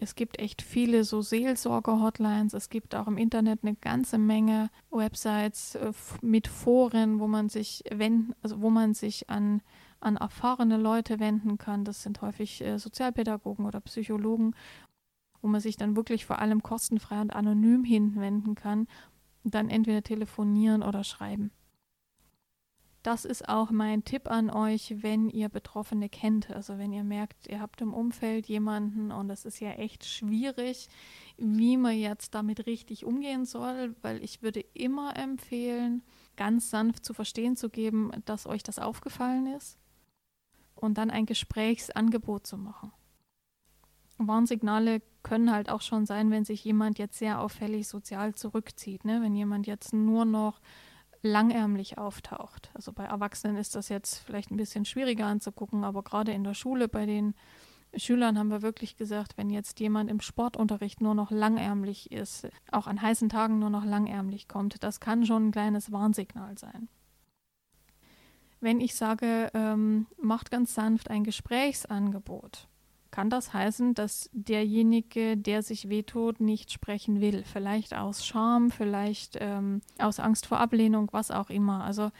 [0.00, 2.52] Es gibt echt viele so Seelsorger-Hotlines.
[2.54, 7.82] Es gibt auch im Internet eine ganze Menge Websites äh, mit Foren, wo man sich
[7.90, 9.62] wenden, also wo man sich an,
[10.00, 11.84] an erfahrene Leute wenden kann.
[11.84, 14.54] Das sind häufig äh, Sozialpädagogen oder Psychologen
[15.42, 18.86] wo man sich dann wirklich vor allem kostenfrei und anonym hinwenden kann
[19.52, 21.50] dann entweder telefonieren oder schreiben.
[23.02, 26.50] Das ist auch mein Tipp an euch, wenn ihr Betroffene kennt.
[26.50, 30.88] Also wenn ihr merkt, ihr habt im Umfeld jemanden und es ist ja echt schwierig,
[31.36, 36.02] wie man jetzt damit richtig umgehen soll, weil ich würde immer empfehlen,
[36.34, 39.78] ganz sanft zu verstehen zu geben, dass euch das aufgefallen ist
[40.74, 42.90] und dann ein Gesprächsangebot zu machen.
[44.18, 49.04] Warnsignale können halt auch schon sein, wenn sich jemand jetzt sehr auffällig sozial zurückzieht.
[49.04, 49.20] Ne?
[49.22, 50.60] Wenn jemand jetzt nur noch
[51.22, 52.70] langärmlich auftaucht.
[52.74, 56.54] Also bei Erwachsenen ist das jetzt vielleicht ein bisschen schwieriger anzugucken, aber gerade in der
[56.54, 57.34] Schule bei den
[57.94, 62.86] Schülern haben wir wirklich gesagt, wenn jetzt jemand im Sportunterricht nur noch langärmlich ist, auch
[62.86, 66.88] an heißen Tagen nur noch langärmlich kommt, das kann schon ein kleines Warnsignal sein.
[68.60, 72.68] Wenn ich sage, ähm, macht ganz sanft ein Gesprächsangebot,
[73.10, 77.44] kann das heißen, dass derjenige, der sich wehtut, nicht sprechen will.
[77.44, 81.84] Vielleicht aus Scham, vielleicht ähm, aus Angst vor Ablehnung, was auch immer.
[81.84, 82.10] Also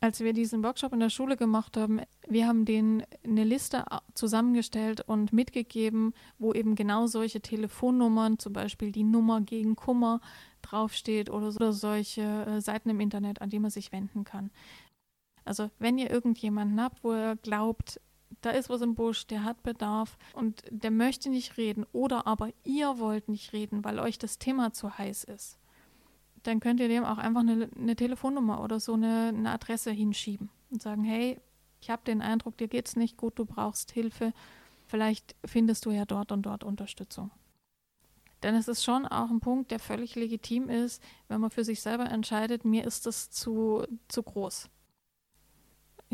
[0.00, 5.00] als wir diesen Workshop in der Schule gemacht haben, wir haben denen eine Liste zusammengestellt
[5.00, 10.20] und mitgegeben, wo eben genau solche Telefonnummern, zum Beispiel die Nummer gegen Kummer
[10.60, 14.50] draufsteht oder, so, oder solche äh, Seiten im Internet, an die man sich wenden kann.
[15.44, 18.00] Also wenn ihr irgendjemanden habt, wo ihr glaubt,
[18.40, 22.50] da ist was im Busch, der hat Bedarf und der möchte nicht reden oder aber
[22.64, 25.58] ihr wollt nicht reden, weil euch das Thema zu heiß ist,
[26.42, 30.50] dann könnt ihr dem auch einfach eine, eine Telefonnummer oder so eine, eine Adresse hinschieben
[30.70, 31.40] und sagen, hey,
[31.80, 34.32] ich habe den Eindruck, dir geht es nicht gut, du brauchst Hilfe,
[34.86, 37.30] vielleicht findest du ja dort und dort Unterstützung.
[38.42, 41.80] Denn es ist schon auch ein Punkt, der völlig legitim ist, wenn man für sich
[41.80, 44.68] selber entscheidet, mir ist das zu, zu groß.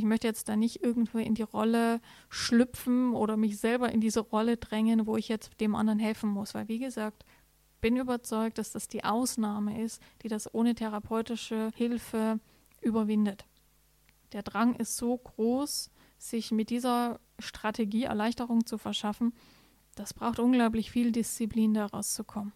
[0.01, 4.21] Ich möchte jetzt da nicht irgendwo in die Rolle schlüpfen oder mich selber in diese
[4.21, 6.55] Rolle drängen, wo ich jetzt dem anderen helfen muss.
[6.55, 7.27] Weil, wie gesagt,
[7.83, 12.41] bin überzeugt, dass das die Ausnahme ist, die das ohne therapeutische Hilfe
[12.81, 13.45] überwindet.
[14.33, 19.35] Der Drang ist so groß, sich mit dieser Strategie Erleichterung zu verschaffen,
[19.97, 22.55] das braucht unglaublich viel Disziplin, da rauszukommen.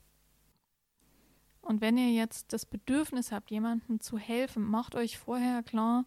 [1.61, 6.07] Und wenn ihr jetzt das Bedürfnis habt, jemandem zu helfen, macht euch vorher klar,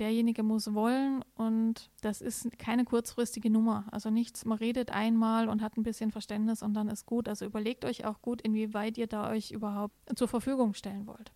[0.00, 3.84] derjenige muss wollen und das ist keine kurzfristige Nummer.
[3.90, 7.28] Also nichts, man redet einmal und hat ein bisschen Verständnis und dann ist gut.
[7.28, 11.32] Also überlegt euch auch gut, inwieweit ihr da euch überhaupt zur Verfügung stellen wollt.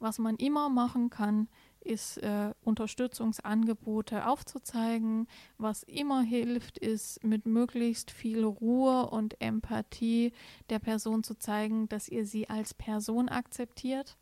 [0.00, 1.48] Was man immer machen kann,
[1.80, 5.26] ist äh, Unterstützungsangebote aufzuzeigen.
[5.56, 10.32] Was immer hilft, ist mit möglichst viel Ruhe und Empathie
[10.70, 14.17] der Person zu zeigen, dass ihr sie als Person akzeptiert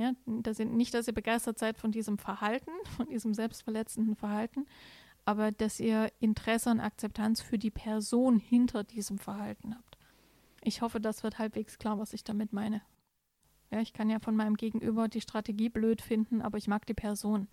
[0.00, 4.66] ja, dass ihr, nicht, dass ihr begeistert seid von diesem Verhalten, von diesem selbstverletzenden Verhalten,
[5.24, 9.98] aber dass ihr Interesse und Akzeptanz für die Person hinter diesem Verhalten habt.
[10.62, 12.82] Ich hoffe, das wird halbwegs klar, was ich damit meine.
[13.70, 16.94] Ja, ich kann ja von meinem Gegenüber die Strategie blöd finden, aber ich mag die
[16.94, 17.48] Person.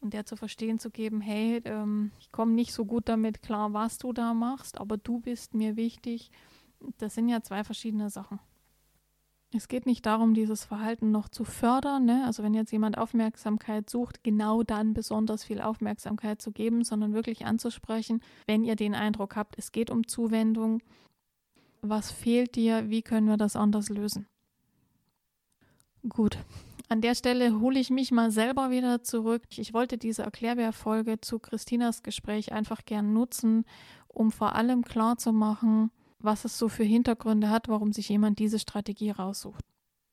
[0.00, 3.72] Und der zu verstehen zu geben, hey, ähm, ich komme nicht so gut damit klar,
[3.72, 6.30] was du da machst, aber du bist mir wichtig,
[6.98, 8.38] das sind ja zwei verschiedene Sachen.
[9.54, 12.04] Es geht nicht darum, dieses Verhalten noch zu fördern.
[12.04, 12.22] Ne?
[12.26, 17.46] Also wenn jetzt jemand Aufmerksamkeit sucht, genau dann besonders viel Aufmerksamkeit zu geben, sondern wirklich
[17.46, 20.82] anzusprechen, wenn ihr den Eindruck habt, es geht um Zuwendung.
[21.80, 22.90] Was fehlt dir?
[22.90, 24.26] Wie können wir das anders lösen?
[26.08, 26.38] Gut,
[26.90, 29.42] an der Stelle hole ich mich mal selber wieder zurück.
[29.56, 33.64] Ich wollte diese Erklärbär-Folge zu Christinas Gespräch einfach gern nutzen,
[34.08, 39.10] um vor allem klarzumachen, was es so für Hintergründe hat, warum sich jemand diese Strategie
[39.10, 39.64] raussucht.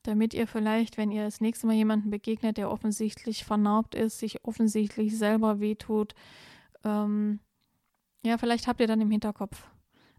[0.04, 4.46] Damit ihr vielleicht, wenn ihr das nächste Mal jemanden begegnet, der offensichtlich vernarbt ist, sich
[4.46, 6.13] offensichtlich selber wehtut,
[6.84, 7.39] ähm,
[8.24, 9.68] ja, vielleicht habt ihr dann im Hinterkopf,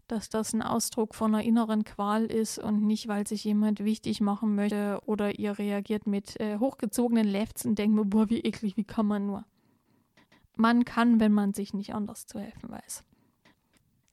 [0.07, 4.21] dass das ein Ausdruck von einer inneren Qual ist und nicht, weil sich jemand wichtig
[4.21, 8.85] machen möchte oder ihr reagiert mit äh, hochgezogenen Lefzen und denkt boah, wie eklig, wie
[8.85, 9.45] kann man nur.
[10.55, 13.03] Man kann, wenn man sich nicht anders zu helfen weiß.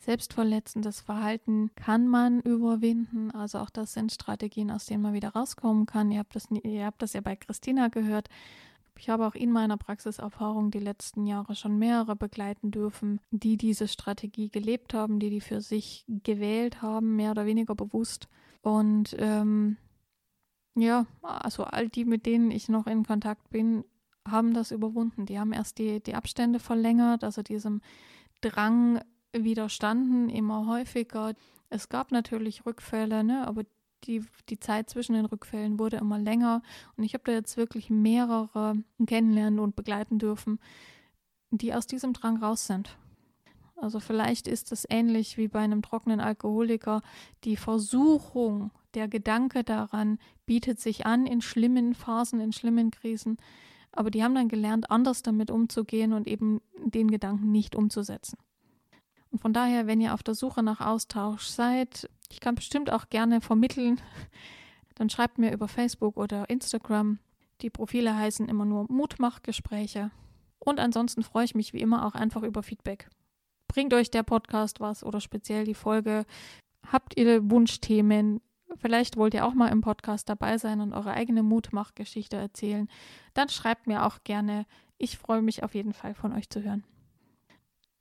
[0.05, 3.31] Selbstverletzendes Verhalten kann man überwinden.
[3.31, 6.11] Also auch das sind Strategien, aus denen man wieder rauskommen kann.
[6.11, 8.29] Ihr habt das, ihr habt das ja bei Christina gehört.
[8.99, 13.89] Ich habe auch in meiner Praxiserfahrung die letzten Jahre schon mehrere begleiten dürfen, die diese
[13.89, 18.29] Strategie gelebt haben, die die für sich gewählt haben, mehr oder weniger bewusst.
[18.61, 19.79] Und ähm,
[20.77, 23.85] ja, also all die, mit denen ich noch in Kontakt bin,
[24.29, 25.25] haben das überwunden.
[25.25, 27.81] Die haben erst die, die Abstände verlängert, also diesem
[28.43, 29.01] Drang
[29.43, 31.35] widerstanden, immer häufiger.
[31.71, 33.65] Es gab natürlich Rückfälle, ne, aber
[34.05, 36.63] die, die Zeit zwischen den Rückfällen wurde immer länger.
[36.97, 40.61] Und ich habe da jetzt wirklich mehrere kennenlernen und begleiten dürfen,
[41.51, 42.97] die aus diesem Drang raus sind.
[43.77, 47.03] Also vielleicht ist es ähnlich wie bei einem trockenen Alkoholiker.
[47.45, 53.37] Die Versuchung, der Gedanke daran bietet sich an in schlimmen Phasen, in schlimmen Krisen.
[53.93, 58.39] Aber die haben dann gelernt, anders damit umzugehen und eben den Gedanken nicht umzusetzen.
[59.35, 63.09] Und von daher, wenn ihr auf der Suche nach Austausch seid, ich kann bestimmt auch
[63.09, 64.01] gerne vermitteln,
[64.95, 67.19] dann schreibt mir über Facebook oder Instagram.
[67.61, 70.13] Die Profile heißen immer nur Mutmachgespräche.
[70.61, 73.09] Und ansonsten freue ich mich wie immer auch einfach über Feedback.
[73.67, 76.27] Bringt euch der Podcast was oder speziell die Folge?
[76.87, 78.41] Habt ihr Wunschthemen?
[78.77, 82.89] Vielleicht wollt ihr auch mal im Podcast dabei sein und eure eigene Mutmachgeschichte erzählen.
[83.35, 84.65] Dann schreibt mir auch gerne.
[84.97, 86.85] Ich freue mich auf jeden Fall von euch zu hören.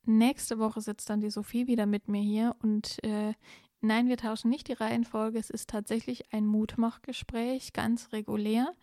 [0.06, 3.34] Nächste Woche sitzt dann die Sophie wieder mit mir hier und äh,
[3.82, 5.40] nein, wir tauschen nicht die Reihenfolge.
[5.40, 8.74] Es ist tatsächlich ein Mutmachgespräch, ganz regulär.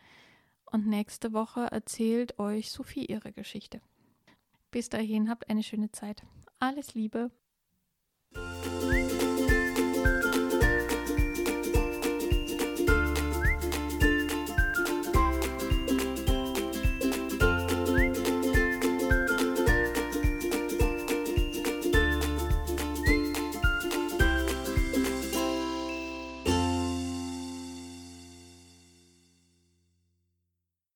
[0.65, 3.81] Und nächste Woche erzählt euch Sophie ihre Geschichte.
[4.71, 6.23] Bis dahin, habt eine schöne Zeit.
[6.59, 7.31] Alles Liebe.